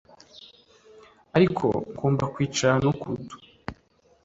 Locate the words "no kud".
2.85-3.23